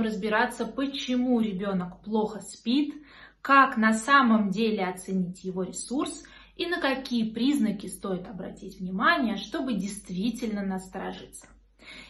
[0.00, 2.94] разбираться, почему ребенок плохо спит,
[3.42, 6.24] как на самом деле оценить его ресурс
[6.56, 11.46] и на какие признаки стоит обратить внимание, чтобы действительно насторожиться.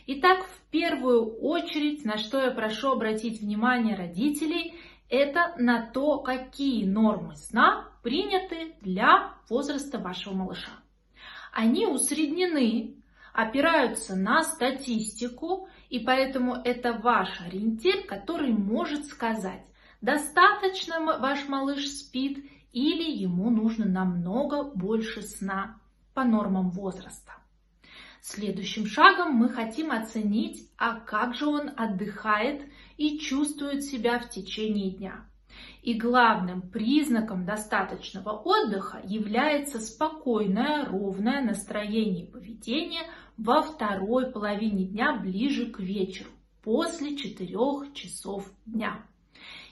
[0.06, 4.74] Итак, в первую очередь, на что я прошу обратить внимание родителей,
[5.08, 10.72] это на то, какие нормы сна приняты для возраста вашего малыша.
[11.52, 13.01] Они усреднены,
[13.32, 19.64] опираются на статистику и поэтому это ваш ориентир, который может сказать,
[20.00, 25.78] достаточно ваш малыш спит или ему нужно намного больше сна
[26.14, 27.32] по нормам возраста.
[28.20, 32.62] Следующим шагом мы хотим оценить, а как же он отдыхает
[32.96, 35.26] и чувствует себя в течение дня.
[35.82, 43.02] И главным признаком достаточного отдыха является спокойное, ровное настроение и поведение–
[43.36, 46.30] во второй половине дня ближе к вечеру,
[46.62, 49.04] после 4 часов дня.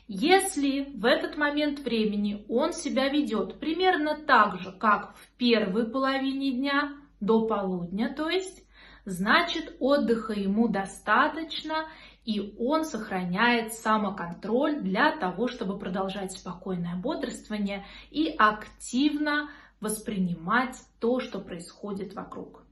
[0.08, 6.52] Если в этот момент времени он себя ведет примерно так же, как в первой половине
[6.52, 8.64] дня, до полудня, то есть,
[9.04, 11.86] значит отдыха ему достаточно,
[12.24, 21.40] и он сохраняет самоконтроль для того, чтобы продолжать спокойное бодрствование и активно воспринимать то, что
[21.40, 22.62] происходит вокруг.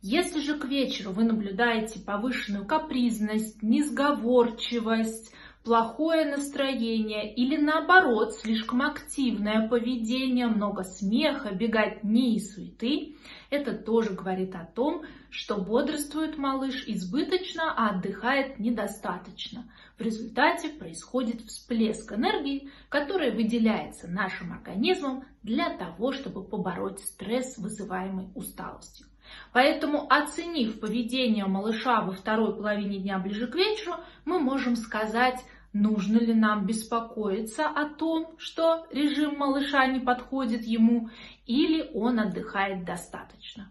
[0.00, 5.32] Если же к вечеру вы наблюдаете повышенную капризность, несговорчивость,
[5.68, 13.16] плохое настроение или наоборот слишком активное поведение, много смеха, бегать дни и суеты,
[13.50, 19.70] это тоже говорит о том, что бодрствует малыш избыточно, а отдыхает недостаточно.
[19.98, 28.28] В результате происходит всплеск энергии, которая выделяется нашим организмом для того, чтобы побороть стресс, вызываемый
[28.34, 29.06] усталостью.
[29.52, 36.18] Поэтому, оценив поведение малыша во второй половине дня ближе к вечеру, мы можем сказать, нужно
[36.18, 41.10] ли нам беспокоиться о том, что режим малыша не подходит ему,
[41.46, 43.70] или он отдыхает достаточно.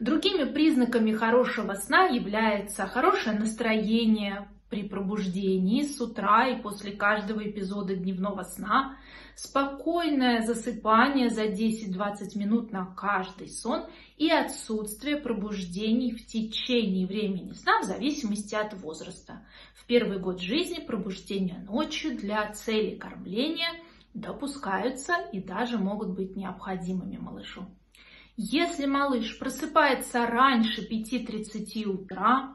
[0.00, 7.94] Другими признаками хорошего сна является хорошее настроение, при пробуждении с утра и после каждого эпизода
[7.94, 8.96] дневного сна,
[9.36, 13.84] спокойное засыпание за 10-20 минут на каждый сон
[14.16, 19.46] и отсутствие пробуждений в течение времени сна в зависимости от возраста.
[19.74, 23.74] В первый год жизни пробуждения ночью для цели кормления
[24.14, 27.66] допускаются и даже могут быть необходимыми малышу.
[28.36, 32.54] Если малыш просыпается раньше 5.30 утра,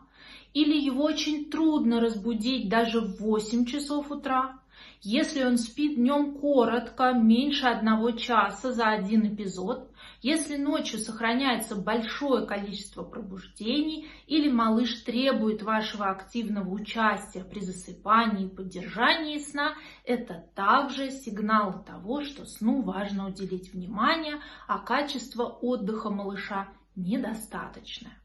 [0.53, 4.59] или его очень трудно разбудить даже в 8 часов утра,
[5.01, 9.87] если он спит днем коротко, меньше одного часа за один эпизод,
[10.21, 18.55] если ночью сохраняется большое количество пробуждений или малыш требует вашего активного участия при засыпании и
[18.55, 26.69] поддержании сна, это также сигнал того, что сну важно уделить внимание, а качество отдыха малыша
[26.95, 28.17] недостаточное.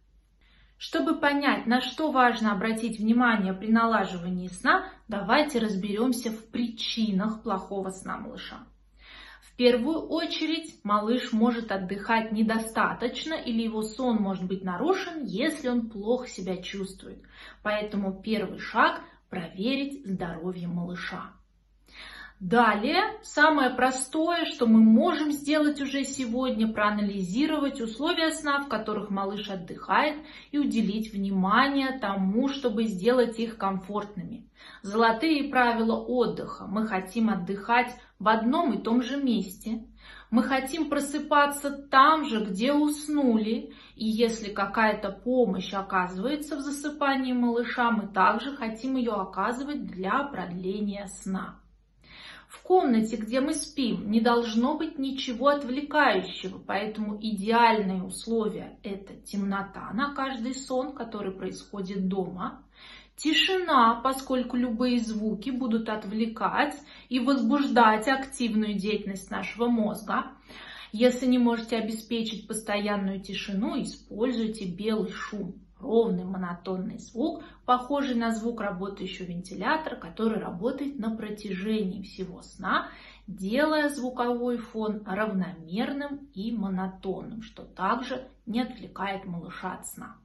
[0.78, 7.90] Чтобы понять, на что важно обратить внимание при налаживании сна, давайте разберемся в причинах плохого
[7.90, 8.66] сна малыша.
[9.52, 15.90] В первую очередь малыш может отдыхать недостаточно или его сон может быть нарушен, если он
[15.90, 17.22] плохо себя чувствует.
[17.62, 21.32] Поэтому первый шаг– проверить здоровье малыша.
[22.40, 29.48] Далее, самое простое, что мы можем сделать уже сегодня, проанализировать условия сна, в которых малыш
[29.48, 30.16] отдыхает,
[30.50, 34.48] и уделить внимание тому, чтобы сделать их комфортными.
[34.82, 36.66] Золотые правила отдыха.
[36.66, 39.84] Мы хотим отдыхать в одном и том же месте.
[40.30, 43.72] Мы хотим просыпаться там же, где уснули.
[43.96, 51.08] И если какая-то помощь оказывается в засыпании малыша, мы также хотим ее оказывать для продления
[51.08, 51.58] сна.
[52.46, 59.90] В комнате, где мы спим, не должно быть ничего отвлекающего, поэтому идеальные условия– это темнота
[59.94, 62.62] на каждый сон, который происходит дома,
[63.16, 66.76] Тишина, поскольку любые звуки будут отвлекать
[67.08, 70.32] и возбуждать активную деятельность нашего мозга.
[70.92, 78.60] Если не можете обеспечить постоянную тишину, используйте белый шум ровный монотонный звук, похожий на звук
[78.60, 82.88] работающего вентилятора, который работает на протяжении всего сна,
[83.26, 90.16] делая звуковой фон равномерным и монотонным, что также не отвлекает малыша от сна.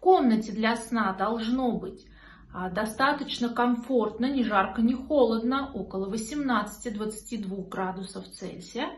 [0.00, 2.06] Комнате для сна должно быть
[2.52, 8.88] а, достаточно комфортно, не жарко, не холодно, около 18-22 градусов Цельсия.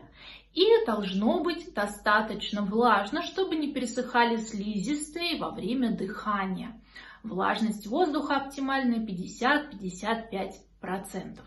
[0.53, 6.79] И должно быть достаточно влажно, чтобы не пересыхали слизистые во время дыхания.
[7.23, 11.39] влажность воздуха оптимальная 50-55%.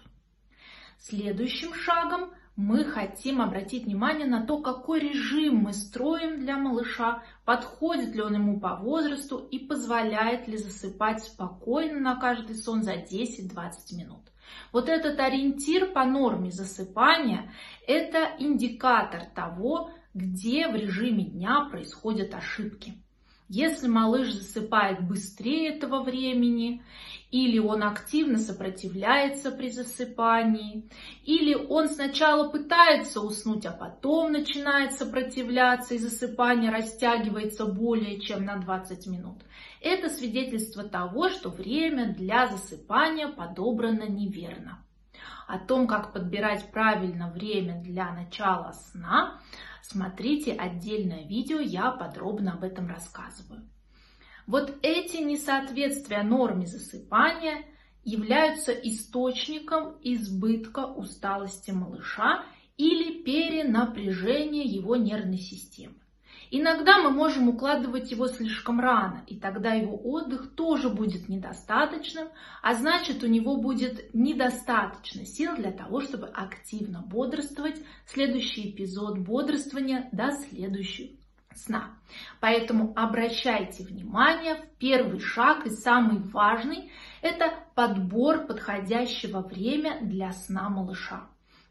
[0.98, 8.14] Следующим шагом мы хотим обратить внимание на то, какой режим мы строим для малыша, подходит
[8.14, 13.94] ли он ему по возрасту и позволяет ли засыпать спокойно на каждый сон за 10-20
[13.94, 14.22] минут.
[14.72, 17.52] Вот этот ориентир по норме засыпания–
[17.86, 22.94] это индикатор того, где в режиме дня происходят ошибки.
[23.48, 26.82] Если малыш засыпает быстрее этого времени,
[27.30, 30.88] или он активно сопротивляется при засыпании,
[31.24, 38.56] или он сначала пытается уснуть, а потом начинает сопротивляться и засыпание растягивается более чем на
[38.56, 39.38] 20 минут.
[39.80, 44.82] Это свидетельство того, что время для засыпания подобрано неверно.
[45.46, 49.40] О том, как подбирать правильно время для начала сна,
[49.82, 53.68] смотрите отдельное видео, я подробно об этом рассказываю.
[54.46, 57.64] Вот эти несоответствия норме засыпания
[58.04, 62.44] являются источником избытка усталости малыша
[62.76, 65.96] или перенапряжения его нервной системы.
[66.50, 72.28] Иногда мы можем укладывать его слишком рано, и тогда его отдых тоже будет недостаточным,
[72.62, 77.82] а значит у него будет недостаточно сил для того, чтобы активно бодрствовать.
[78.06, 81.16] Следующий эпизод бодрствования до следующего
[81.54, 81.94] сна.
[82.40, 86.92] Поэтому обращайте внимание, первый шаг и самый важный–
[87.22, 91.26] это подбор подходящего времени для сна малыша.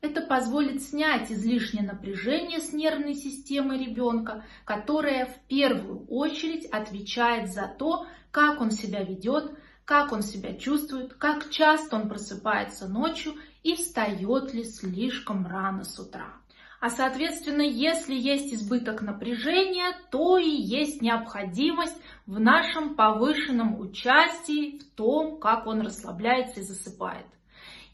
[0.05, 7.67] Это позволит снять излишнее напряжение с нервной системы ребенка, которая в первую очередь отвечает за
[7.67, 13.73] то, как он себя ведет, как он себя чувствует, как часто он просыпается ночью и
[13.75, 16.35] встает ли слишком рано с утра.
[16.79, 24.85] А соответственно, если есть избыток напряжения, то и есть необходимость в нашем повышенном участии в
[24.95, 27.25] том, как он расслабляется и засыпает.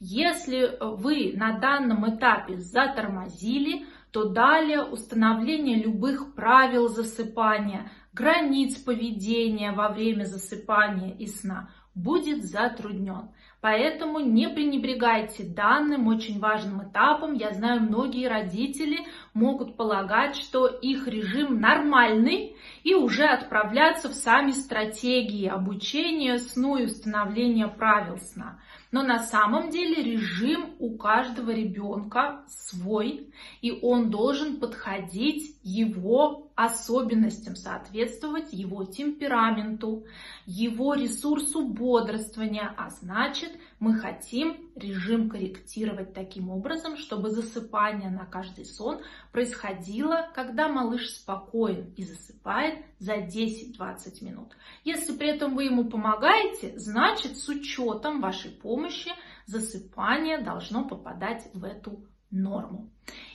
[0.04, 9.90] Если вы на данном этапе затормозили, то далее установление любых правил засыпания, границ поведения во
[9.90, 13.30] время засыпания и сна будет затруднен.
[13.62, 17.34] Поэтому не пренебрегайте данным очень важным этапом.
[17.34, 19.06] Я знаю, многие родители
[19.36, 26.86] могут полагать, что их режим нормальный и уже отправляться в сами стратегии обучения сну и
[26.86, 28.60] установления правил сна.
[28.92, 33.32] Но на самом деле режим у каждого ребенка свой,
[33.62, 40.04] и он должен подходить его особенностям, соответствовать его темпераменту,
[40.46, 48.66] его ресурсу бодрствования, а значит мы хотим режим корректировать таким образом, чтобы засыпание на каждый
[48.66, 49.02] сон
[49.32, 54.56] происходило, когда малыш спокоен и засыпает за 10-20 минут.
[54.84, 59.12] Если при этом вы ему помогаете, значит с учетом вашей помощи
[59.46, 62.90] засыпание должно попадать в эту норму.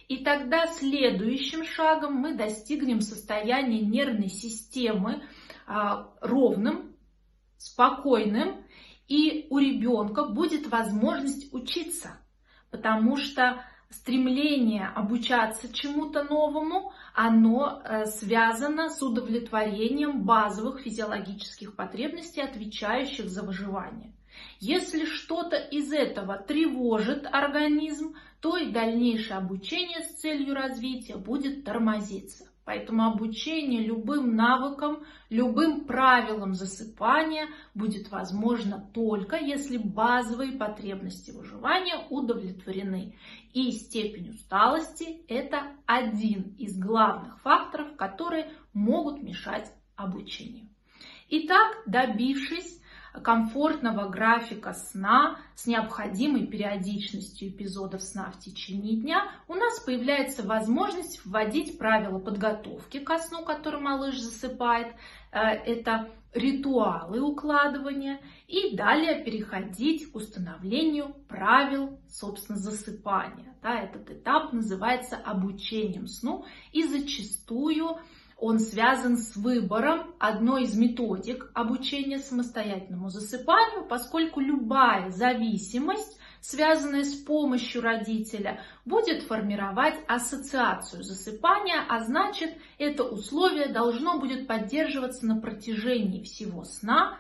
[0.09, 5.23] И тогда следующим шагом мы достигнем состояния нервной системы
[5.67, 6.95] а, ровным,
[7.59, 8.65] спокойным,
[9.09, 12.19] и у ребенка будет возможность учиться,
[12.71, 23.29] потому что стремление обучаться чему-то новому, оно э, связано с удовлетворением базовых физиологических потребностей, отвечающих
[23.29, 24.13] за выживание.
[24.59, 32.49] Если что-то из этого тревожит организм, то и дальнейшее обучение с целью развития будет тормозиться.
[32.67, 43.15] Поэтому обучение любым навыкам, любым правилам засыпания будет возможно только если базовые потребности выживания удовлетворены.
[43.55, 50.69] И степень усталости– это один из главных факторов, которые могут мешать обучению.
[51.29, 52.81] Итак, добившись
[53.23, 61.25] комфортного графика сна с необходимой периодичностью эпизодов сна в течение дня, у нас появляется возможность
[61.25, 64.95] вводить правила подготовки ко сну, который малыш засыпает.
[65.33, 73.55] Э, это ритуалы укладывания и далее переходить к установлению правил, собственно, засыпания.
[73.63, 77.99] Да, этот этап называется обучением сну и зачастую
[78.39, 87.15] он связан с выбором одной из методик обучения самостоятельному засыпанию, поскольку любая зависимость, связанная с
[87.15, 96.23] помощью родителя, будет формировать ассоциацию засыпания, а значит это условие должно будет поддерживаться на протяжении
[96.23, 97.19] всего сна,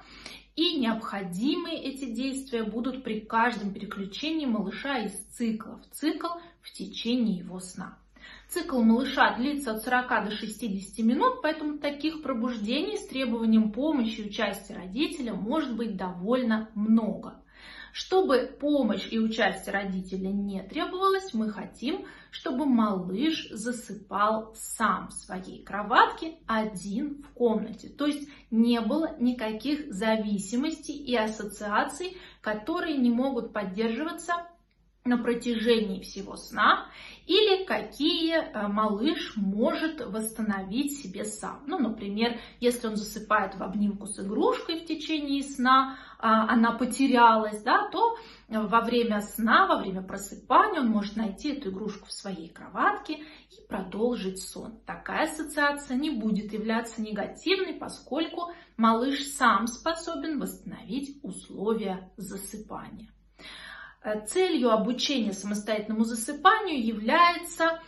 [0.54, 6.28] и необходимые эти действия будут при каждом переключении малыша из цикла в цикл
[6.62, 7.98] в течение его сна.
[8.48, 14.28] Цикл малыша длится от 40 до 60 минут, поэтому таких пробуждений с требованием помощи и
[14.28, 17.42] участия родителя может быть довольно много.
[17.92, 25.64] Чтобы помощь и участие родителя не требовалось, мы хотим, чтобы малыш засыпал сам в своей
[25.64, 27.88] кроватке один в комнате.
[27.88, 34.46] То есть не было никаких зависимостей и ассоциаций, которые не могут поддерживаться
[35.06, 36.88] на протяжении всего сна
[37.26, 41.62] или какие э, малыш может восстановить себе сам.
[41.66, 47.62] Ну, например, если он засыпает в обнимку с игрушкой в течение сна, а, она потерялась,
[47.62, 48.16] да, то
[48.48, 53.66] во время сна, во время просыпания он может найти эту игрушку в своей кроватке и
[53.68, 54.78] продолжить сон.
[54.86, 63.08] Такая ассоциация не будет являться негативной, поскольку малыш сам способен восстановить условия засыпания.
[64.06, 67.80] Э, целью обучения самостоятельному засыпанию является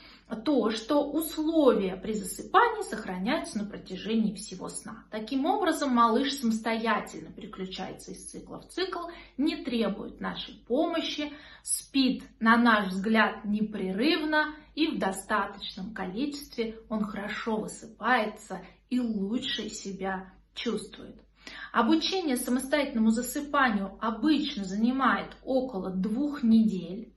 [0.44, 5.04] то, что условия при засыпании сохраняются на протяжении всего сна.
[5.12, 9.06] Таким образом, малыш самостоятельно переключается из цикла в цикл,
[9.36, 11.32] не требует нашей помощи,
[11.62, 18.60] спит, на наш взгляд, непрерывно и в достаточном количестве он хорошо высыпается
[18.90, 21.27] и лучше себя чувствует.
[21.72, 27.12] Обучение самостоятельному засыпанию обычно занимает около двух недель.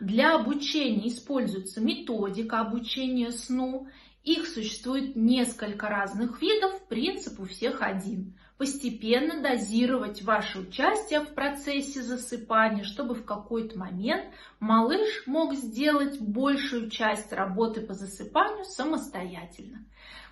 [0.00, 3.88] Для обучения используется методика обучения сну.
[4.24, 8.34] Их существует несколько разных видов, принцип у всех один.
[8.58, 14.24] Постепенно дозировать ваше участие в процессе засыпания, чтобы в какой-то момент
[14.60, 19.84] малыш мог сделать большую часть работы по засыпанию самостоятельно.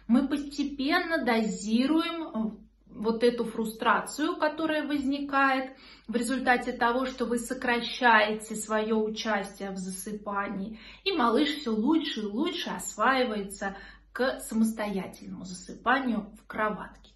[0.06, 2.63] Мы постепенно дозируем
[3.04, 5.76] вот эту фрустрацию, которая возникает
[6.08, 12.26] в результате того, что вы сокращаете свое участие в засыпании, и малыш все лучше и
[12.26, 13.76] лучше осваивается
[14.12, 17.13] к самостоятельному засыпанию в кроватке.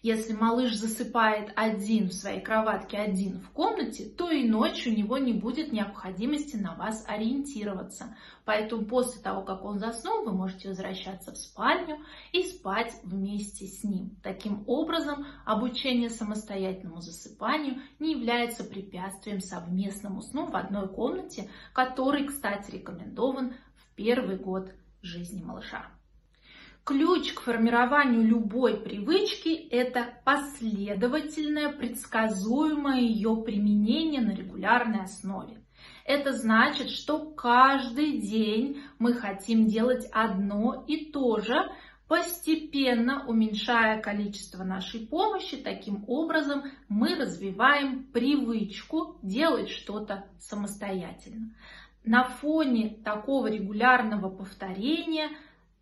[0.00, 5.18] Если малыш засыпает один в своей кроватке, один в комнате, то и ночью у него
[5.18, 8.16] не будет необходимости на вас ориентироваться.
[8.44, 11.98] Поэтому после того, как он заснул, вы можете возвращаться в спальню
[12.30, 14.16] и спать вместе с ним.
[14.22, 22.70] Таким образом, обучение самостоятельному засыпанию не является препятствием совместному сну в одной комнате, который, кстати,
[22.70, 24.70] рекомендован в первый год
[25.02, 25.97] жизни малыша.
[26.88, 35.62] Ключ к формированию любой привычки– это последовательное, предсказуемое ее применение на регулярной основе.
[36.06, 41.70] Это значит, что каждый день мы хотим делать одно и то же,
[42.08, 45.58] постепенно уменьшая количество нашей помощи.
[45.58, 51.54] Таким образом мы развиваем привычку делать что-то самостоятельно.
[52.02, 55.28] На фоне такого регулярного повторения–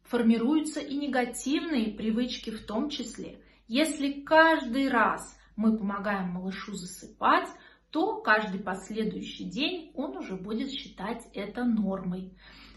[0.08, 3.40] формируются и негативные привычки в том числе.
[3.68, 7.48] Если каждый раз мы помогаем малышу засыпать,
[7.90, 12.32] то каждый последующий день он уже будет считать это нормой.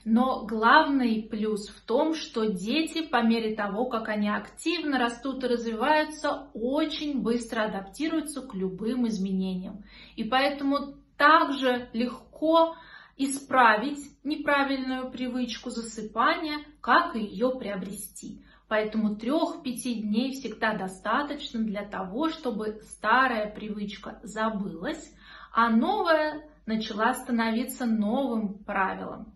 [0.05, 5.47] Но главный плюс в том, что дети по мере того, как они активно растут и
[5.47, 9.83] развиваются, очень быстро адаптируются к любым изменениям.
[10.15, 12.75] И поэтому также легко
[13.19, 18.43] исправить неправильную привычку засыпания, как ее приобрести.
[18.69, 19.61] Поэтому 3-5
[19.93, 25.13] дней всегда достаточно для того, чтобы старая привычка забылась,
[25.51, 29.33] а новая начала становиться новым правилом.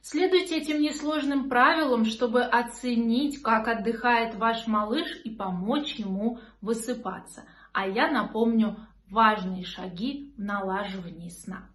[0.00, 7.44] Следуйте этим несложным правилам, чтобы оценить, как отдыхает ваш малыш и помочь ему высыпаться.
[7.72, 8.76] А я напомню
[9.10, 11.68] важные шаги в налаживании сна.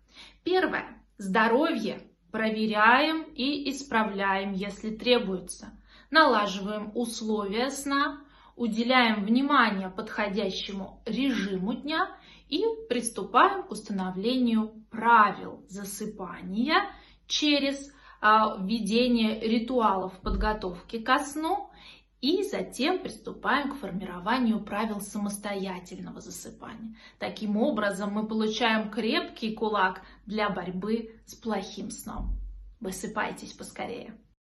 [0.44, 1.03] Первое.
[1.18, 2.02] Здоровье
[2.32, 5.80] проверяем и исправляем, если требуется.
[6.10, 8.22] Налаживаем условия сна,
[8.56, 12.10] уделяем внимание подходящему режиму дня
[12.50, 16.92] и приступаем к установлению правил засыпания
[17.28, 17.92] через
[18.22, 21.72] а, введение ритуалов подготовки ко сну
[22.24, 26.96] и затем приступаем к формированию правил самостоятельного засыпания.
[27.20, 32.40] Таким образом мы получаем крепкий кулак для борьбы с плохим сном.
[32.80, 34.18] Высыпайтесь поскорее.